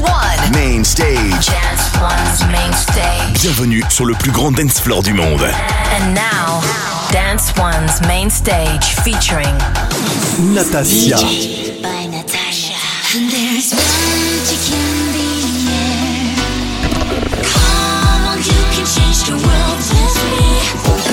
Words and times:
One. 0.00 0.52
Main 0.52 0.84
stage. 0.84 1.46
Dance 1.46 1.90
One's 2.00 2.44
main 2.52 2.72
stage. 2.72 3.40
Bienvenue 3.42 3.82
sur 3.90 4.04
le 4.06 4.14
plus 4.14 4.30
grand 4.30 4.52
dance 4.52 4.80
floor 4.80 5.02
du 5.02 5.12
monde. 5.12 5.42
And 5.42 6.14
now, 6.14 6.60
Dance 7.10 7.52
One's 7.56 8.00
main 8.06 8.30
stage 8.30 8.84
featuring 9.02 9.56
Natasia. 10.54 11.16
by 11.82 12.06
Natasha. 12.06 12.74
And 13.16 13.30
there's 13.30 13.72
magic 13.74 14.72
in 14.72 15.12
the 15.14 15.28
air. 15.72 16.36
Come 17.42 18.28
on, 18.28 18.38
you 18.38 18.62
can 18.74 18.86
change 18.86 19.24
the 19.26 19.36
world 19.36 19.78
with 19.78 20.16
me. 20.30 21.07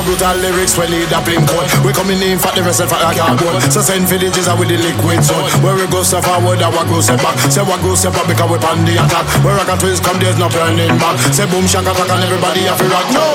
Some 0.00 0.16
brutal 0.16 0.32
lyrics. 0.40 0.80
We 0.80 0.88
lead 0.88 1.12
a 1.12 1.20
blink 1.20 1.44
code. 1.44 1.68
We 1.84 1.92
coming 1.92 2.16
in 2.24 2.40
for 2.40 2.48
the 2.56 2.64
rest 2.64 2.80
of 2.80 2.88
our 2.88 3.12
cardboard. 3.12 3.60
So 3.68 3.84
send 3.84 4.08
the 4.08 4.32
jizzer 4.32 4.56
with 4.56 4.72
the 4.72 4.80
liquid 4.80 5.20
zone. 5.20 5.44
Where 5.60 5.76
we 5.76 5.84
go 5.92 6.00
step 6.00 6.24
forward, 6.24 6.56
and 6.56 6.72
what 6.72 6.88
goes 6.88 7.04
step 7.04 7.20
back. 7.20 7.36
Say 7.52 7.60
what 7.60 7.84
goes 7.84 8.00
step 8.00 8.16
up 8.16 8.24
because 8.24 8.48
we 8.48 8.56
on 8.64 8.80
the 8.88 8.96
attack. 8.96 9.28
Where 9.44 9.52
ragga 9.60 9.76
twins 9.76 10.00
come, 10.00 10.16
there's 10.16 10.40
no 10.40 10.48
turning 10.48 10.96
back. 10.96 11.20
Say 11.36 11.44
boom 11.52 11.68
shaka 11.68 11.92
attack 11.92 12.16
and 12.16 12.24
everybody 12.24 12.64
have 12.64 12.80
to 12.80 12.88
rock. 12.88 13.12
No. 13.12 13.28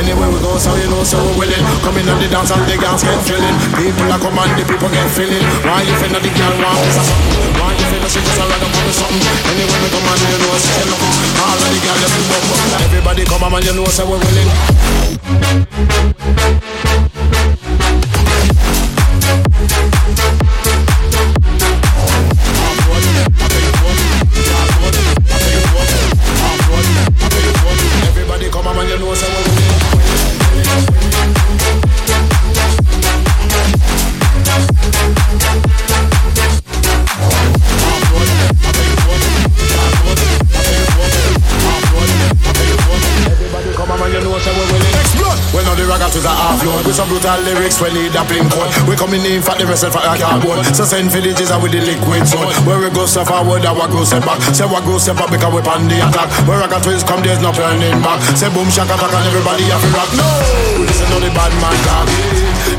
Anywhere 0.00 0.32
we 0.32 0.40
go, 0.40 0.56
so 0.56 0.72
you 0.80 0.88
know, 0.88 1.04
so 1.04 1.20
we're 1.20 1.44
willing. 1.44 1.64
Coming 1.84 2.08
on 2.08 2.16
the 2.16 2.28
dance 2.32 2.56
and 2.56 2.64
the 2.64 2.80
girls 2.80 3.04
get 3.04 3.20
feeling. 3.28 3.56
People 3.76 4.08
are 4.08 4.16
coming, 4.16 4.48
the 4.56 4.64
people 4.64 4.88
get 4.88 5.12
feeling. 5.12 5.44
Why 5.60 5.84
you 5.84 5.92
that 5.92 6.24
the 6.24 6.32
girl 6.32 6.56
want 6.56 6.88
this? 6.88 7.04
Why 7.60 7.76
you 7.76 7.84
that 7.84 8.08
she 8.08 8.24
just 8.24 8.40
a 8.40 8.48
ragga 8.48 8.64
for 8.64 8.96
something? 8.96 9.36
Anywhere 9.44 9.76
we 9.84 9.88
come 9.92 10.08
on, 10.08 10.16
you 10.24 10.40
know, 10.40 10.56
say 10.56 10.88
love. 10.88 11.04
All 11.36 11.52
of 11.52 11.68
the 11.68 11.78
girls. 11.84 12.00
Everybody 12.80 13.28
come 13.28 13.44
on, 13.44 13.60
you 13.60 13.76
know, 13.76 13.84
say 13.92 14.08
we're 14.08 14.16
willing. 14.16 15.17
Thank 15.28 16.84
you. 16.84 16.87
Some 46.98 47.06
brutal 47.06 47.38
lyrics. 47.46 47.78
We 47.78 47.94
lead 47.94 48.10
a 48.18 48.26
blink 48.26 48.50
code. 48.50 48.74
We 48.90 48.98
coming 48.98 49.22
in 49.22 49.38
for 49.38 49.54
the 49.54 49.62
rest 49.70 49.86
of 49.86 49.94
our 49.94 50.18
cardboard. 50.18 50.66
So 50.74 50.82
send 50.82 51.14
the 51.14 51.30
jizzer 51.30 51.54
with 51.62 51.70
the 51.70 51.78
liquid 51.78 52.26
zone. 52.26 52.50
Where 52.66 52.82
we 52.82 52.90
go 52.90 53.06
step 53.06 53.30
forward, 53.30 53.62
and 53.62 53.78
what 53.78 53.94
go 53.94 54.02
step 54.02 54.26
back. 54.26 54.42
Say 54.50 54.66
what 54.66 54.82
go 54.82 54.98
step 54.98 55.22
up 55.22 55.30
because 55.30 55.54
we 55.54 55.62
on 55.62 55.86
the 55.86 56.02
attack. 56.02 56.26
Where 56.50 56.58
ragga 56.58 56.82
twins 56.82 57.06
come, 57.06 57.22
there's 57.22 57.38
no 57.38 57.54
turning 57.54 58.02
back. 58.02 58.18
Say 58.34 58.50
boom 58.50 58.66
shaka 58.66 58.98
attack 58.98 59.14
and 59.14 59.26
everybody 59.30 59.70
have 59.70 59.78
to 59.78 59.90
rock. 59.94 60.10
No, 60.18 60.26
listen 60.82 61.06
to 61.14 61.22
the 61.22 61.30
bad 61.30 61.54
man 61.62 61.78
talk. 61.86 62.10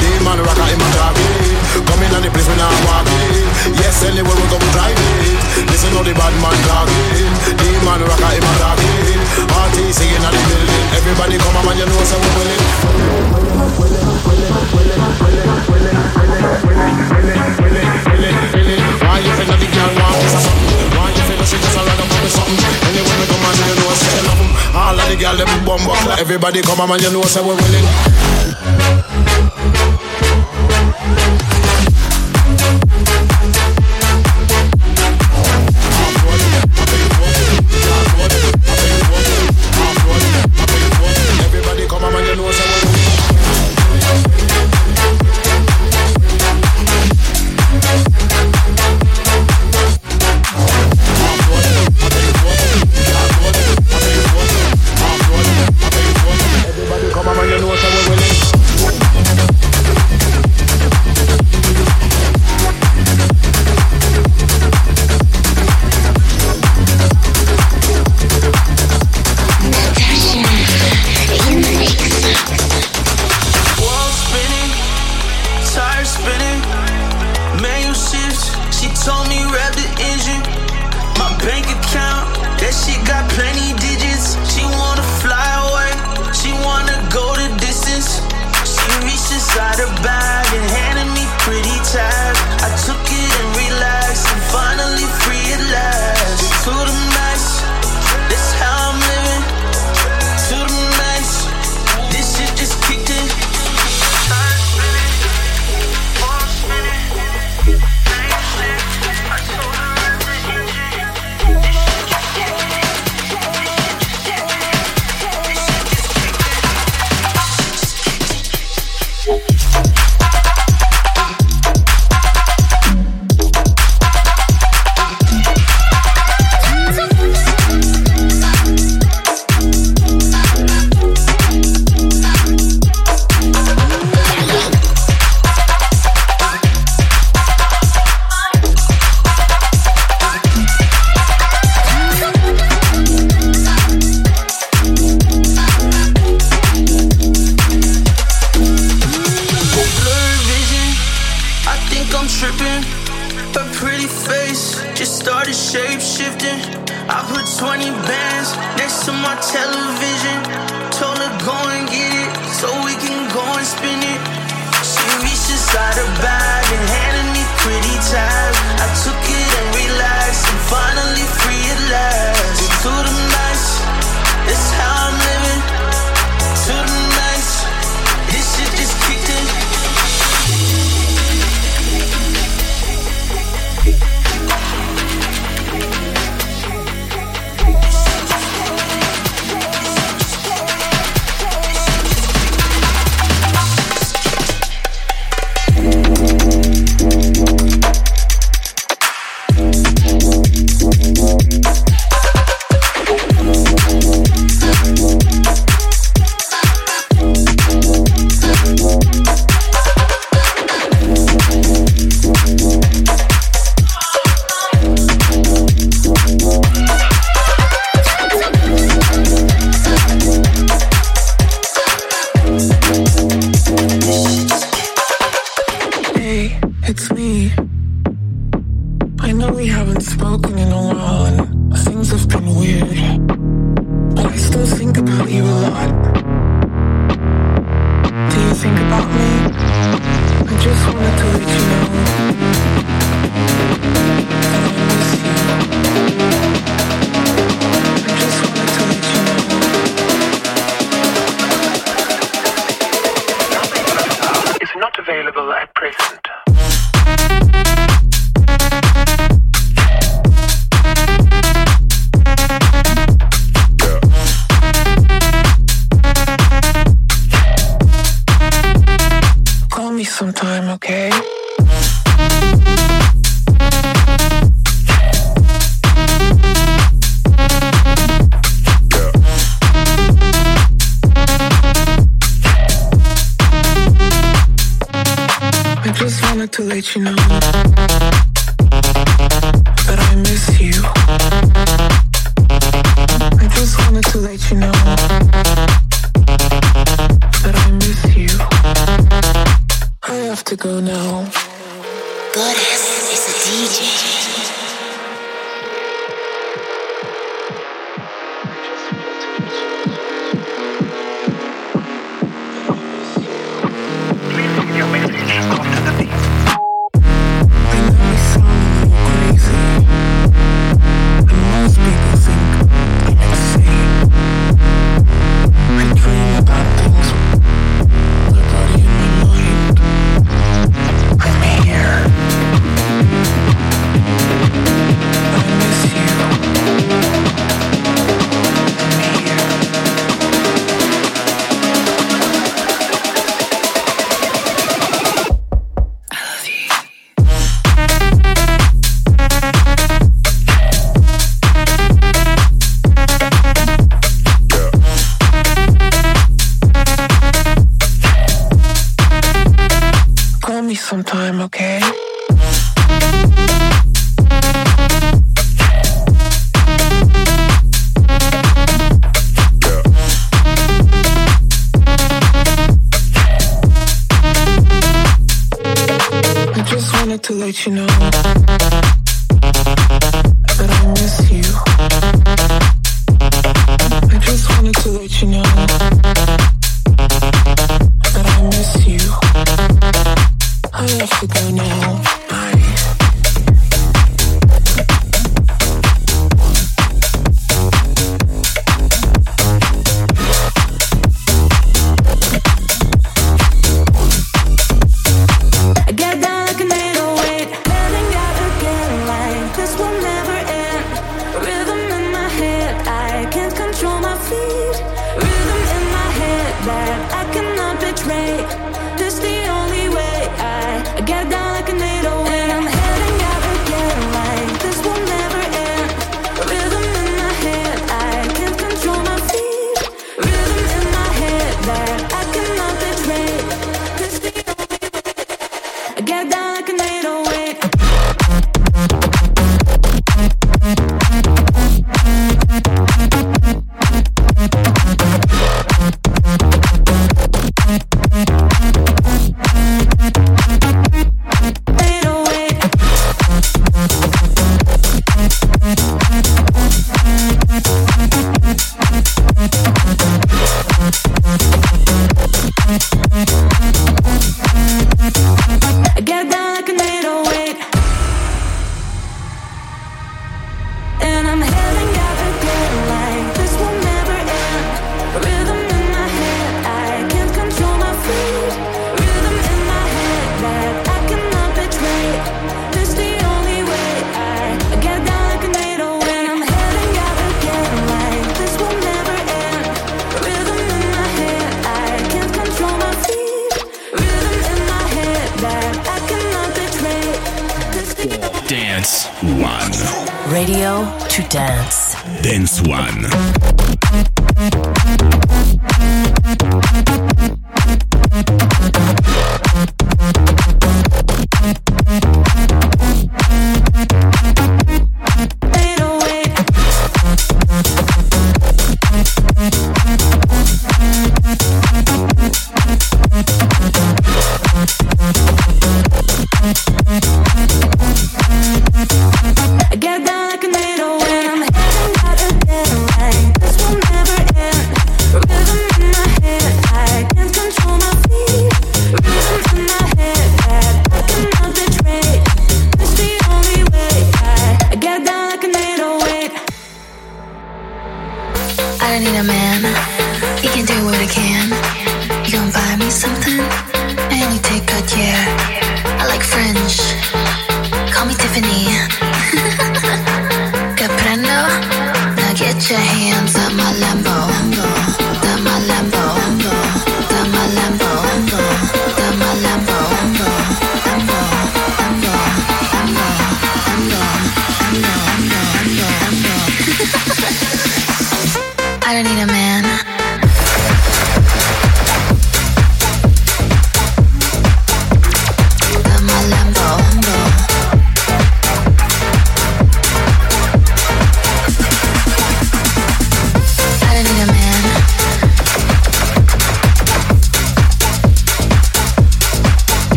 The 0.00 0.08
man 0.24 0.40
ragga 0.40 0.64
in 0.64 0.78
my 0.80 0.88
talk. 0.96 1.16
Coming 1.84 2.08
in 2.08 2.16
on 2.16 2.22
the 2.24 2.32
place 2.32 2.48
when 2.48 2.56
I 2.56 2.72
walk 2.88 3.04
in. 3.20 3.44
Yes, 3.76 4.00
anywhere 4.00 4.32
we 4.32 4.48
go, 4.48 4.56
we 4.56 4.68
drive 4.72 4.96
it. 4.96 5.68
Listen 5.68 5.92
to 5.92 6.00
the 6.00 6.16
bad 6.16 6.32
man 6.40 6.56
talk. 6.64 6.88
The 7.52 7.68
man 7.84 8.00
ragga 8.00 8.28
in 8.32 8.40
my 8.40 8.52
talk. 8.64 8.80
Party 9.52 9.92
singing 9.92 10.24
at 10.24 10.32
the 10.32 10.40
building. 10.48 10.84
Everybody 11.04 11.36
come 11.36 11.68
on, 11.68 11.76
you 11.76 11.84
know, 11.84 12.00
so 12.08 12.16
we 12.16 12.28
willing. 12.40 12.64
Everybody 26.18 26.60
come 26.62 26.80
on, 26.80 27.00
you 27.00 27.10
know, 27.12 27.22
say 27.22 27.40
we 27.40 27.48
willing. 27.54 29.15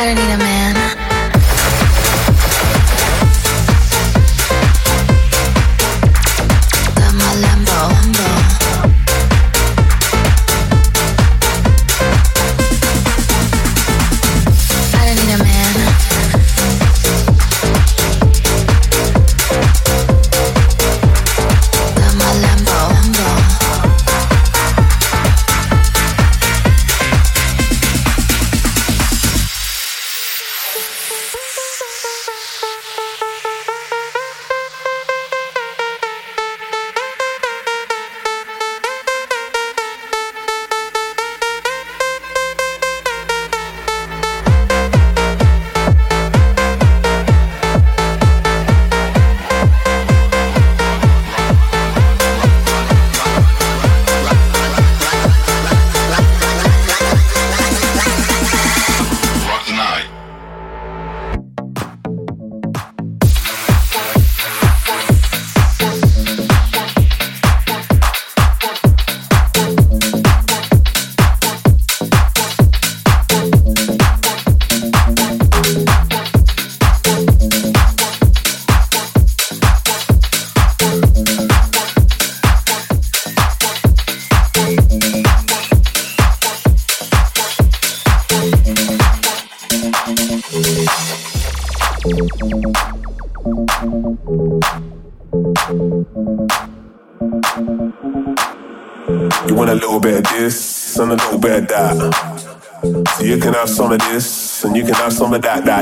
I 0.00 0.06
don't 0.06 0.14
need 0.14 0.32
a 0.32 0.38
man. 0.38 0.49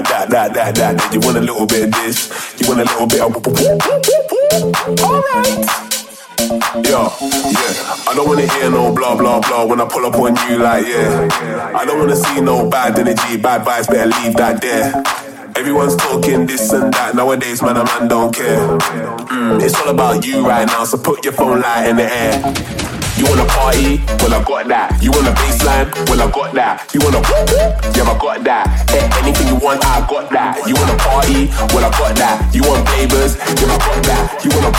that, 0.08 0.30
that, 0.30 0.54
that, 0.54 0.74
that. 0.76 1.14
You 1.14 1.20
want 1.20 1.36
a 1.36 1.40
little 1.40 1.66
bit 1.66 1.84
of 1.84 1.92
this. 1.92 2.28
You 2.60 2.68
want 2.68 2.80
a 2.80 2.84
little 2.84 3.06
bit 3.06 3.20
of. 3.20 3.36
Alright. 5.02 5.88
Yeah, 6.84 7.10
yeah. 7.20 8.08
I 8.08 8.12
don't 8.14 8.26
wanna 8.26 8.46
hear 8.52 8.70
no 8.70 8.94
blah 8.94 9.16
blah 9.16 9.40
blah 9.40 9.64
when 9.66 9.80
I 9.80 9.86
pull 9.86 10.06
up 10.06 10.14
on 10.14 10.36
you 10.48 10.58
like 10.58 10.86
yeah. 10.86 11.72
I 11.74 11.84
don't 11.84 11.98
wanna 11.98 12.16
see 12.16 12.40
no 12.40 12.68
bad 12.70 12.98
energy, 12.98 13.36
bad 13.36 13.66
vibes. 13.66 13.88
Better 13.88 14.06
leave 14.06 14.36
that 14.36 14.60
there. 14.62 15.02
Everyone's 15.56 15.96
talking 15.96 16.46
this 16.46 16.72
and 16.72 16.92
that. 16.94 17.14
Nowadays, 17.16 17.60
man, 17.62 17.76
a 17.76 17.84
man 17.84 18.08
don't 18.08 18.34
care. 18.34 18.78
Mm, 19.28 19.60
it's 19.62 19.74
all 19.80 19.88
about 19.88 20.24
you 20.24 20.46
right 20.46 20.66
now, 20.66 20.84
so 20.84 20.96
put 20.96 21.24
your 21.24 21.34
phone 21.34 21.60
light 21.60 21.88
in 21.88 21.96
the 21.96 22.04
air. 22.04 22.97
You 23.18 23.26
wanna 23.26 23.46
party? 23.50 23.98
Well, 24.22 24.32
I 24.32 24.44
got 24.46 24.68
that. 24.68 25.02
You 25.02 25.10
want 25.10 25.26
a 25.26 25.34
baseline? 25.34 25.90
Well, 26.06 26.22
I 26.22 26.30
got 26.30 26.54
that. 26.54 26.86
You 26.94 27.00
wanna 27.02 27.18
Yeah, 27.98 28.06
I 28.06 28.14
got 28.14 28.44
that. 28.46 28.70
Eh, 28.94 29.10
anything 29.18 29.48
you 29.48 29.56
want, 29.58 29.84
I 29.84 30.06
got 30.06 30.30
that. 30.30 30.62
You 30.68 30.78
wanna 30.78 30.94
party? 31.02 31.50
Well, 31.74 31.82
I 31.82 31.90
got 31.90 32.14
that. 32.14 32.54
You 32.54 32.62
want 32.62 32.86
flavors? 32.86 33.34
Yeah, 33.58 33.74
I 33.74 33.78
got 33.82 33.98
that. 34.06 34.38
You 34.44 34.50
wanna 34.54 34.70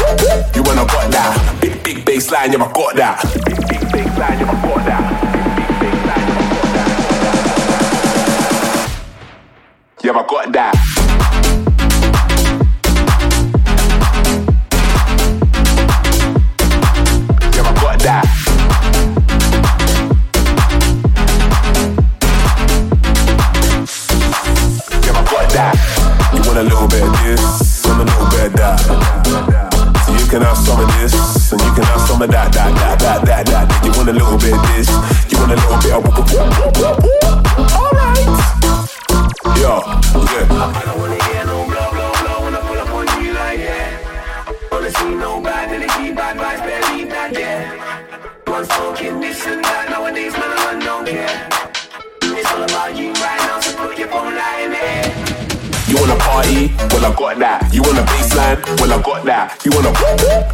You 0.56 0.64
wanna 0.64 0.86
got 0.88 1.12
that. 1.12 1.36
Big, 1.60 1.84
big 1.84 2.06
baseline, 2.06 2.56
yeah, 2.56 2.64
I 2.64 2.72
got 2.72 2.96
that. 2.96 3.20
Big, 3.44 3.60
big 3.68 3.84
baseline, 3.92 4.40
yeah, 4.40 4.48
I 4.48 4.56
got 4.64 4.86
that. 4.88 5.04
Big, 5.36 5.60
big 5.60 6.00
baseline, 6.00 6.28
yeah, 10.02 10.16
I 10.16 10.24
got 10.24 10.54
that. 10.54 10.99
Of 27.02 27.12
this 27.24 27.86
a 27.86 27.94
little 27.98 28.30
bit 28.30 28.54
that. 28.54 28.80
So 30.06 30.12
you 30.14 30.26
can 30.30 30.42
have 30.42 30.58
some 30.58 30.80
of 30.80 30.88
this 31.00 31.52
and 31.52 31.62
you 31.62 31.72
can 31.74 31.84
have 31.84 32.02
some 32.02 32.22
of 32.22 32.30
that, 32.32 32.52
that, 32.54 32.74
that, 32.76 33.00
that, 33.00 33.26
that, 33.26 33.46
that. 33.48 33.86
You 33.86 33.92
want 33.94 34.10
a 34.10 34.14
little 34.14 34.38
bit 34.38 34.54
of 34.54 34.62
this, 34.74 34.90
you 35.32 35.38
want 35.40 35.52
a 35.52 35.56
little 35.56 35.78
bit 35.82 35.94
of. 35.94 36.06
Alright. 37.74 38.26
Yo, 39.60 39.82
yeah. 40.34 41.19
Party? 56.40 56.72
Well, 56.96 57.06
I 57.06 57.12
got 57.16 57.40
that. 57.40 57.74
You 57.74 57.82
want 57.84 58.00
a 58.00 58.04
baseline? 58.08 58.60
Well, 58.80 58.94
I 58.94 59.02
got 59.04 59.26
that. 59.26 59.60
You 59.66 59.72
wanna 59.76 59.92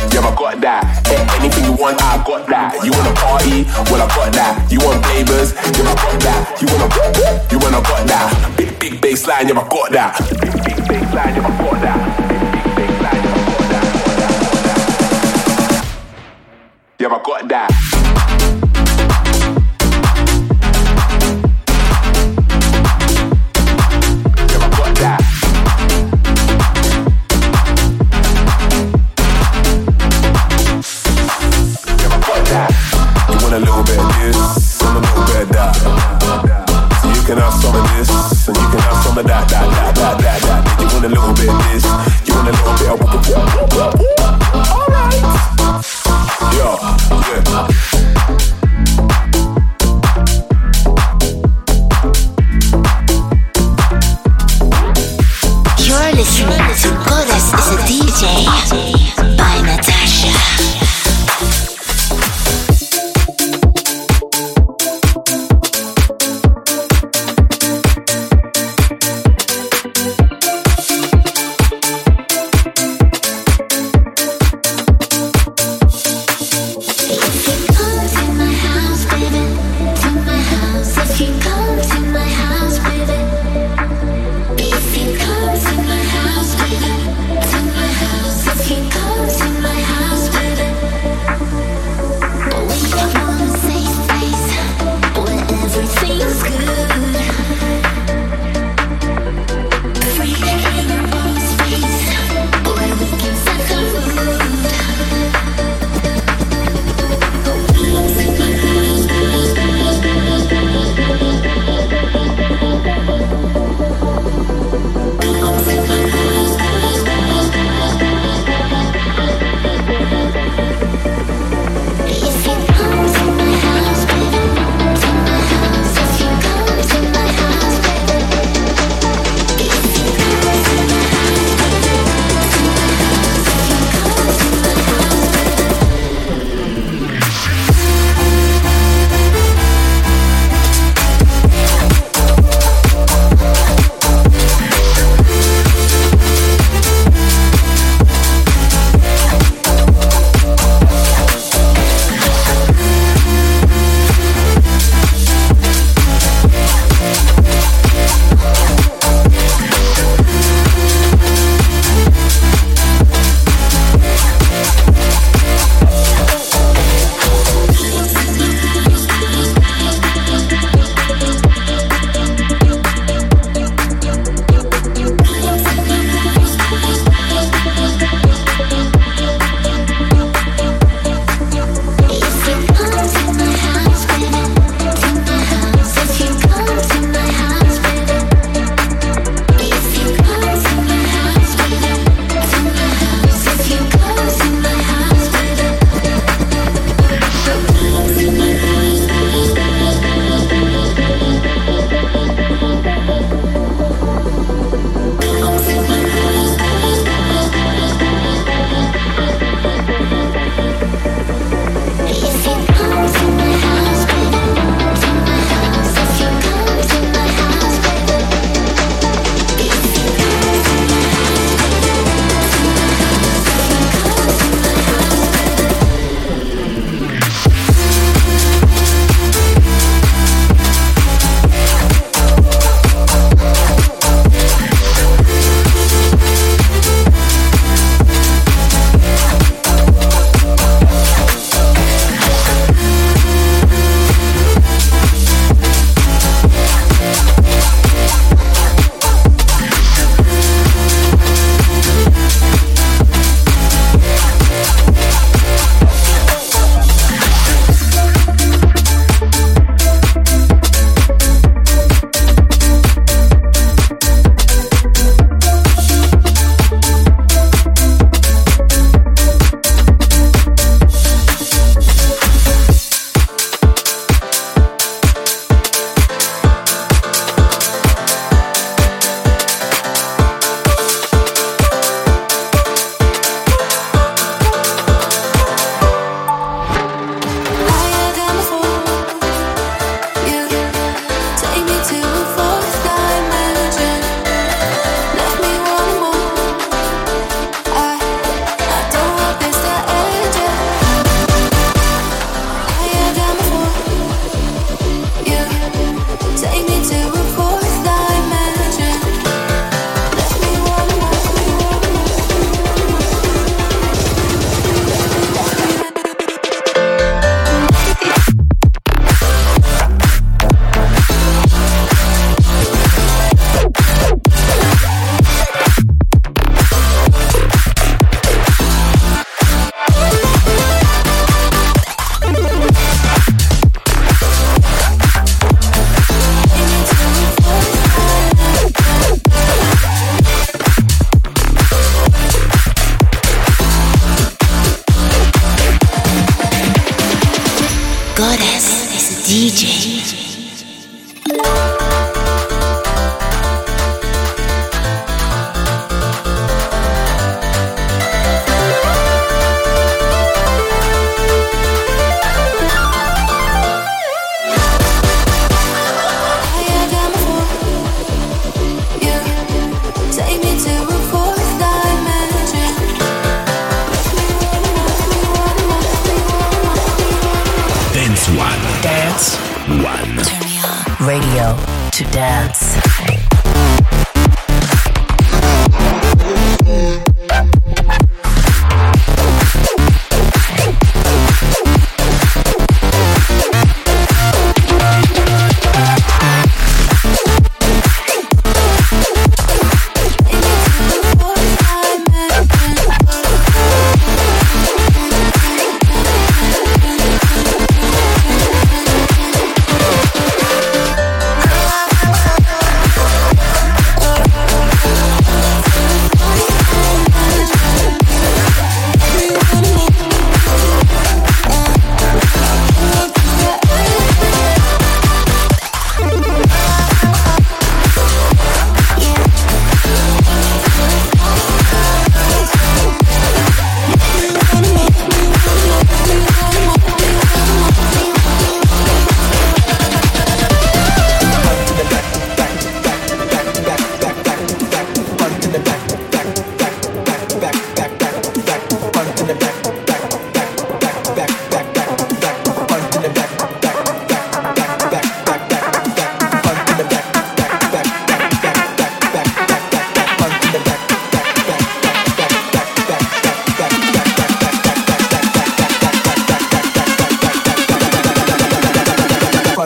Yeah, 0.09 0.25
I 0.25 0.33
got 0.33 0.61
that. 0.61 0.81
Eh, 1.13 1.21
anything 1.37 1.65
you 1.65 1.73
want, 1.77 2.01
I 2.01 2.17
got 2.25 2.47
that. 2.47 2.81
You 2.83 2.91
wanna 2.91 3.13
party? 3.13 3.65
Well, 3.91 4.01
I 4.01 4.07
got 4.09 4.33
that. 4.33 4.71
You 4.71 4.79
want 4.81 5.05
flavors? 5.05 5.53
Yeah, 5.53 5.85
I 5.85 5.93
got 5.93 6.17
that. 6.25 6.57
You 6.61 6.67
You 7.51 7.59
got 7.81 8.07
that. 8.07 8.57
Big, 8.57 8.79
big 8.79 8.93
baseline, 9.01 9.47
yeah, 9.47 9.59
I 9.59 9.67
got 9.69 9.91
that. 9.91 10.17
Big, 10.41 10.53
big 10.65 10.81
baseline, 10.89 11.35
yeah, 11.37 11.45
I 11.45 11.53
got 11.53 11.77
that. 11.81 12.01
Big, 12.29 12.41
big 12.49 12.65
baseline, 12.77 13.21
yeah, 13.21 13.37
I 13.37 13.45
got 13.45 13.69
that. 13.69 13.85
Yeah, 16.97 17.07
I 17.07 17.21
got 17.21 17.49
that. 17.49 18.24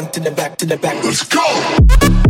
to 0.08 0.20
the 0.20 0.32
back 0.32 0.58
to 0.58 0.66
the 0.66 0.78
back. 0.78 1.04
Let's 1.04 1.24
go. 1.24 2.29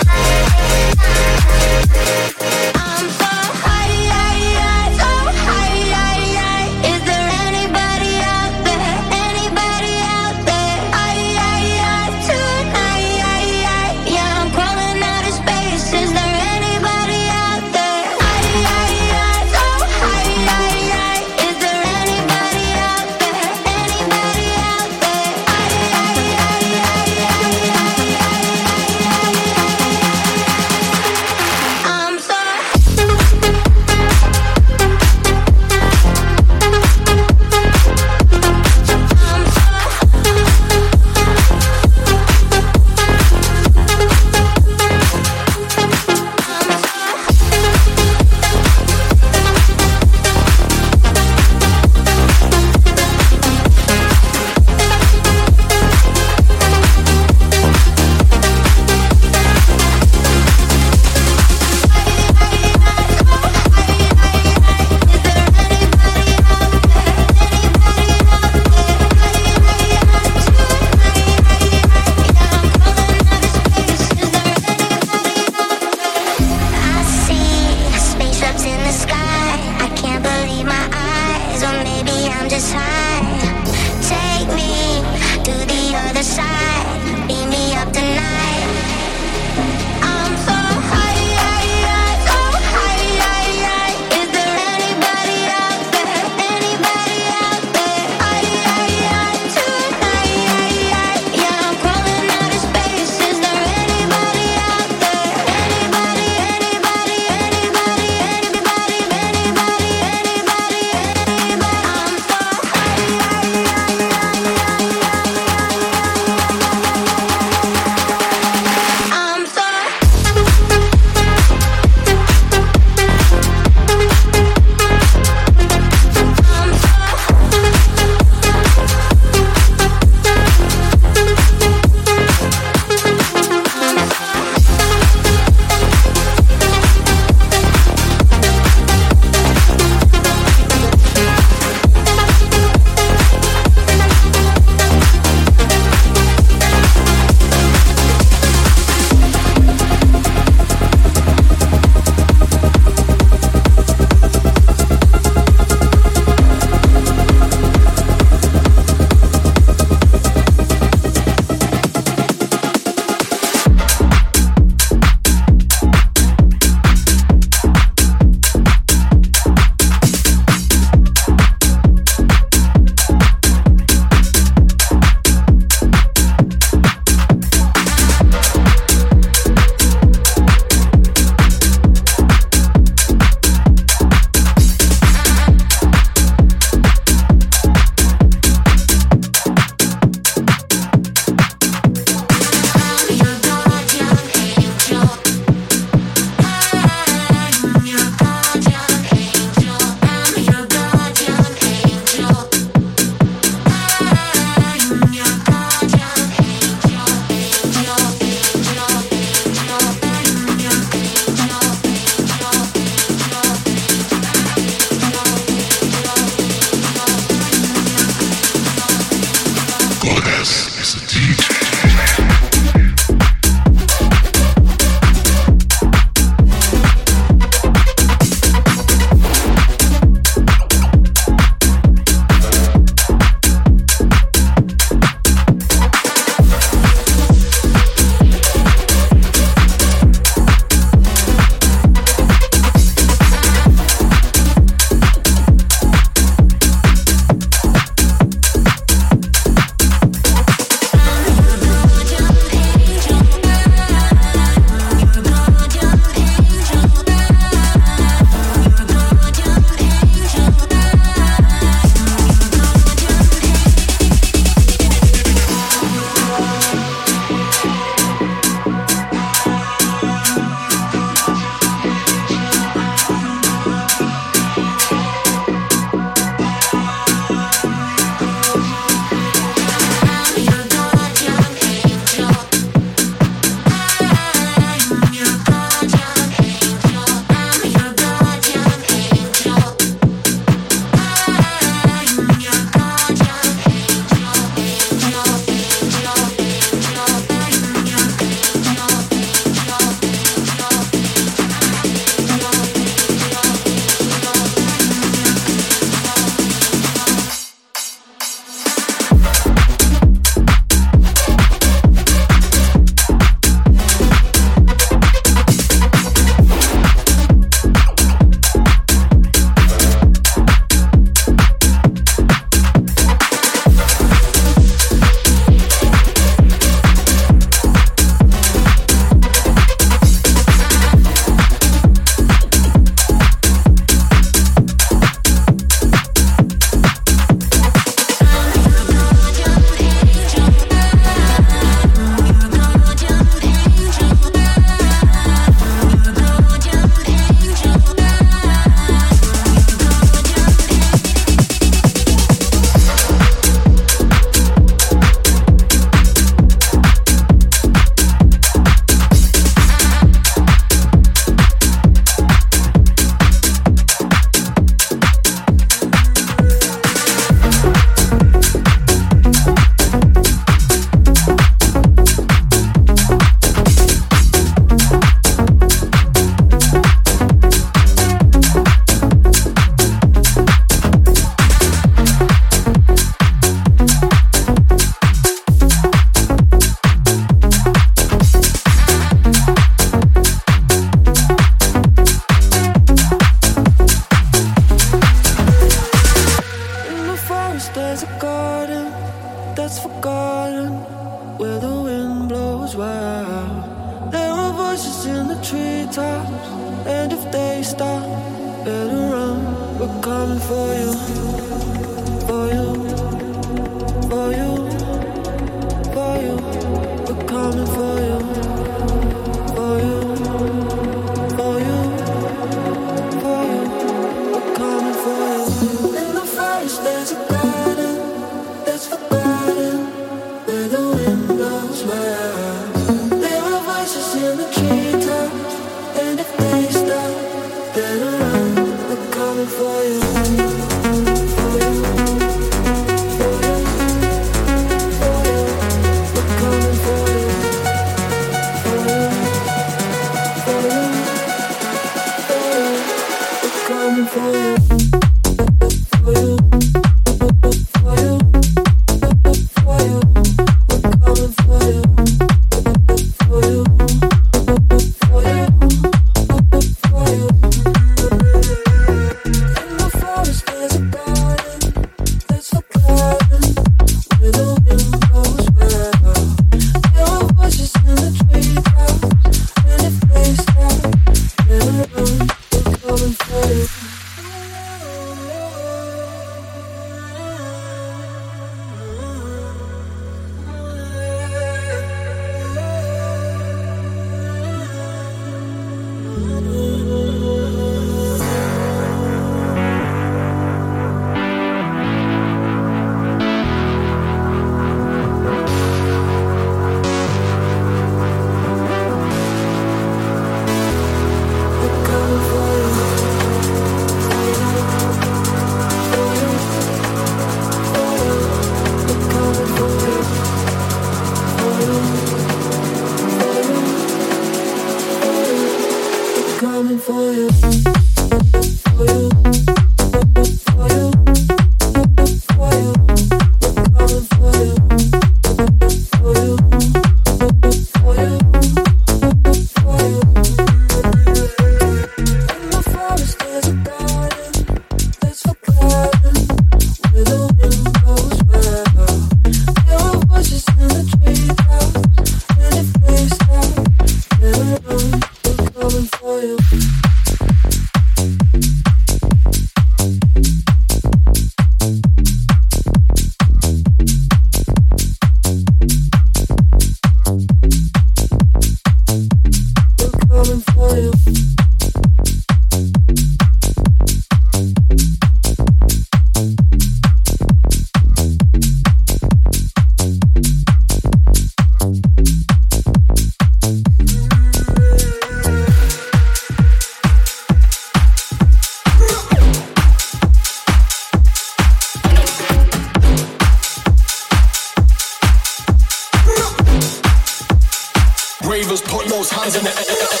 Hands 599.31 599.37
in 599.37 599.43
the 599.43 599.71
air. 599.71 600.00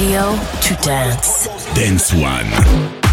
Radio 0.00 0.34
to 0.62 0.74
dance. 0.82 1.46
Dance 1.74 2.14
One. 2.14 3.09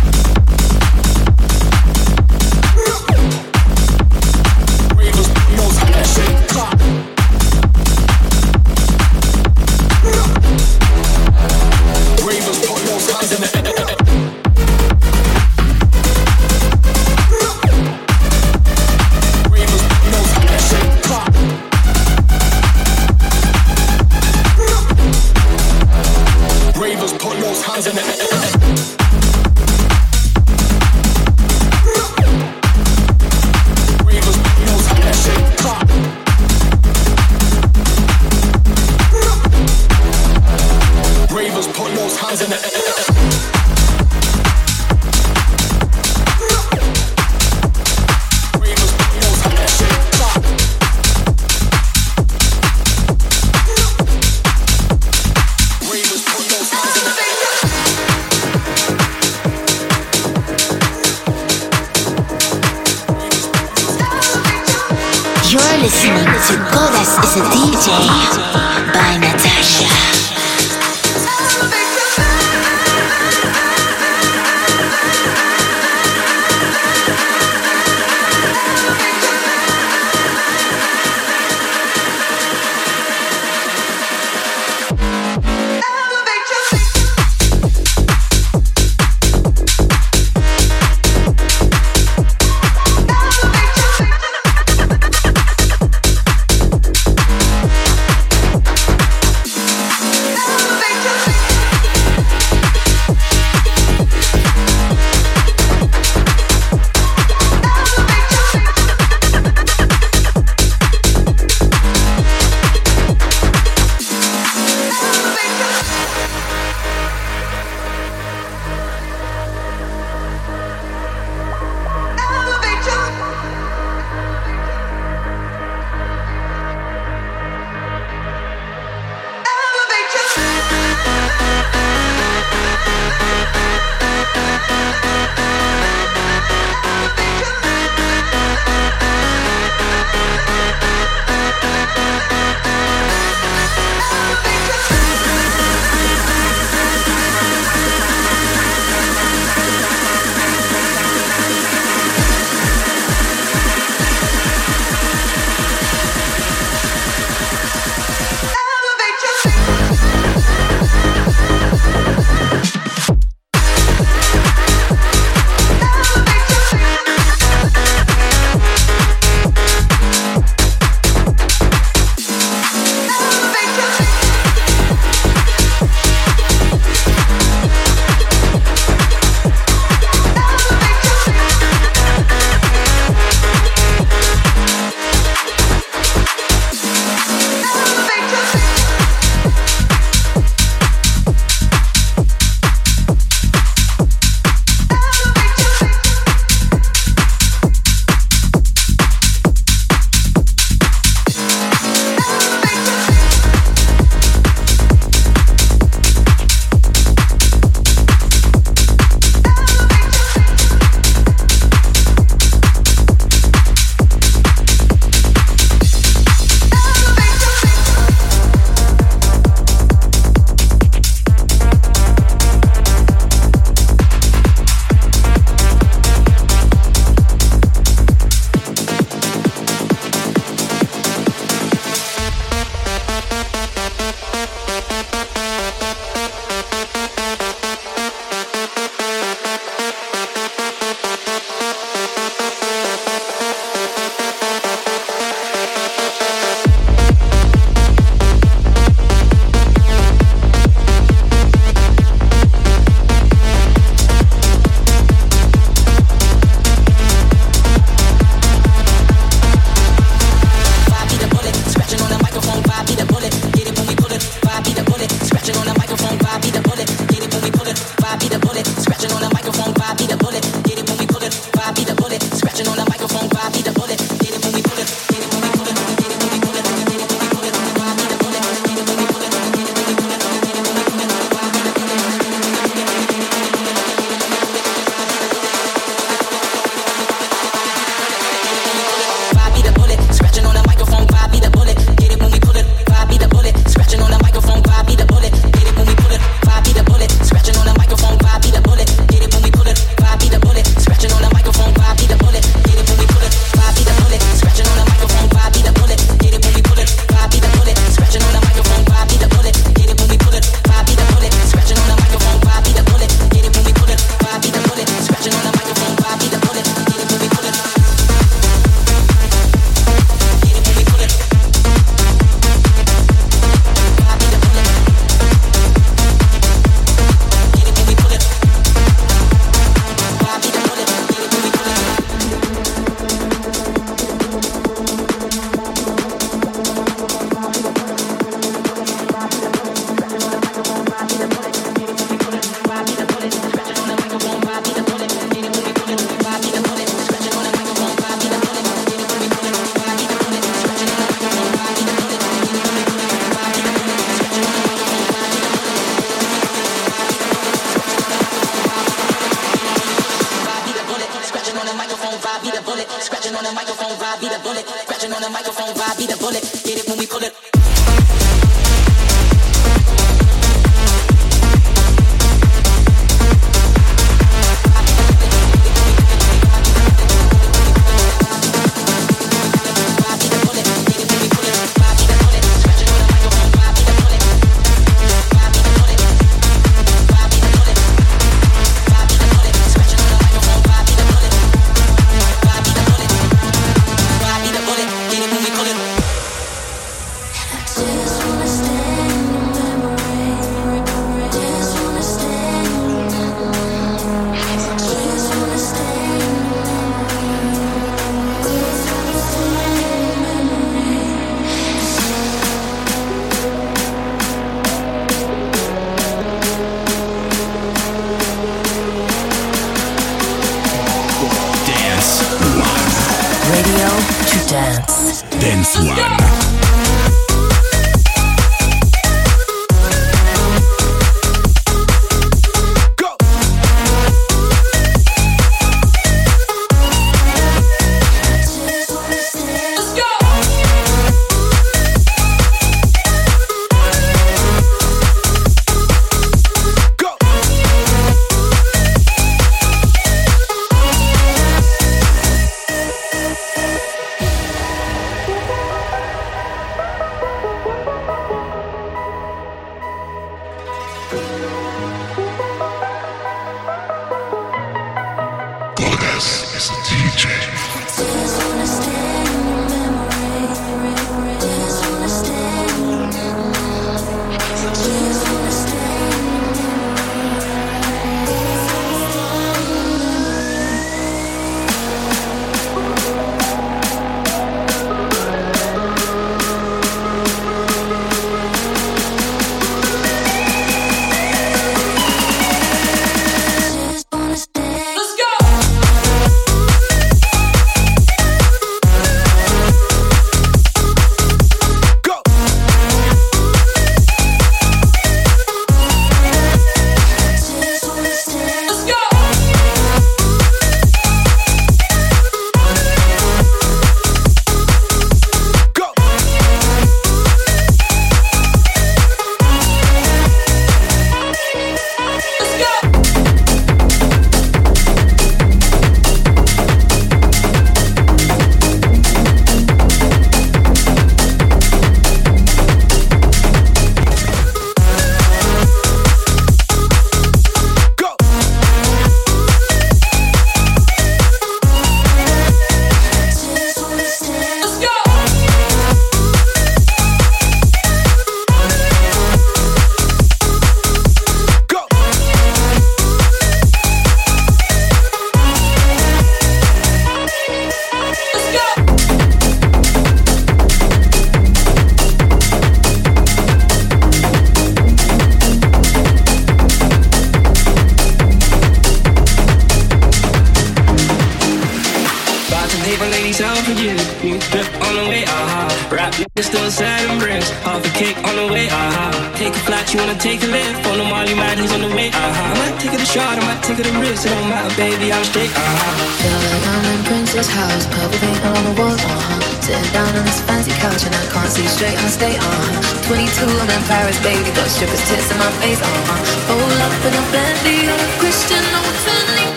Wanna 579.98 580.16
take 580.16 580.42
a 580.44 580.48
lift. 580.48 580.86
On 580.88 580.98
the 580.98 581.04
Molly 581.04 581.34
man, 581.34 581.58
he's 581.58 581.74
on 581.74 581.82
the 581.82 581.90
way, 581.90 582.10
aha. 582.14 582.54
I 582.54 582.56
might 582.62 582.78
take 582.80 582.94
it 582.94 583.02
a 583.02 583.10
shot, 583.10 583.36
I 583.38 583.44
might 583.50 583.62
take 583.66 583.80
it 583.82 583.90
a 583.90 583.94
risk. 584.00 584.26
It 584.26 584.30
don't 584.30 584.48
matter, 584.48 584.74
baby, 584.78 585.12
I'm 585.12 585.26
straight, 585.26 585.52
aha. 585.52 585.90
Feel 586.22 586.40
like 586.54 586.66
I'm 586.70 586.86
in 586.94 587.02
Prince's 587.10 587.50
house, 587.50 587.86
purple 587.90 588.20
paint 588.22 588.40
all 588.46 588.56
on 588.56 588.64
the 588.70 588.76
walls, 588.78 589.02
uh-huh. 589.02 589.66
Sitting 589.66 589.92
down 589.92 590.08
on 590.16 590.24
this 590.24 590.40
fancy 590.48 590.72
couch 590.80 591.04
and 591.04 591.16
I 591.18 591.26
can't 591.34 591.52
see 591.52 591.68
straight, 591.68 591.98
I 591.98 592.08
stay, 592.14 592.36
uh-huh. 592.38 593.10
22, 593.10 593.50
I'm 593.50 593.70
in 593.74 593.84
Paris, 593.90 594.18
baby, 594.22 594.50
got 594.54 594.70
strippers 594.70 595.04
tits 595.10 595.28
in 595.34 595.38
my 595.42 595.52
face, 595.60 595.82
uh-huh. 595.82 596.54
Roll 596.54 596.78
up 596.86 596.96
in 597.04 597.14
a 597.18 597.24
Bentley, 597.34 597.90
I'm 597.90 597.98
a 597.98 598.10
Christian, 598.22 598.64
I'm 598.78 598.86
a 598.86 599.57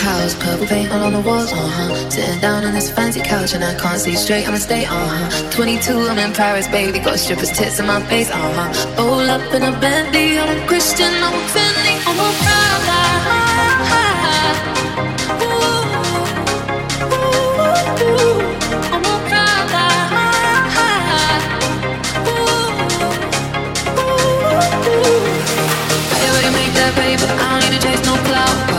house, 0.00 0.34
purple 0.34 0.66
paint 0.66 0.90
all 0.92 1.02
on 1.04 1.12
the 1.12 1.20
walls, 1.20 1.52
uh-huh. 1.52 2.10
Sitting 2.10 2.40
down 2.40 2.64
on 2.64 2.72
this 2.74 2.90
fancy 2.90 3.20
couch 3.20 3.54
and 3.54 3.62
I 3.62 3.74
can't 3.74 4.00
see 4.00 4.16
straight, 4.16 4.48
I'ma 4.48 4.58
stay, 4.58 4.84
uh-huh. 4.84 5.50
22, 5.50 6.08
I'm 6.08 6.18
in 6.18 6.32
Paris, 6.32 6.66
baby, 6.68 6.98
got 6.98 7.18
strippers' 7.18 7.52
tits 7.52 7.78
in 7.78 7.86
my 7.86 8.00
face, 8.08 8.30
uh-huh. 8.30 8.96
Bowl 8.96 9.28
up 9.30 9.42
in 9.54 9.62
a 9.62 9.72
Bentley, 9.80 10.38
I'm 10.38 10.50
a 10.56 10.66
Christian, 10.66 11.12
I'm 11.12 11.34
a 11.34 11.42
Fendi, 11.52 11.94
I'm 12.08 12.18
a 12.18 12.28
Prada. 12.42 13.00
Uh-huh. 13.22 13.46
Baby, 26.96 27.22
uh-huh. 27.22 27.44
I 27.44 27.60
don't 27.60 27.70
need 27.70 27.80
to 27.80 27.86
chase 27.86 28.04
no 28.04 28.14
clout 28.26 28.69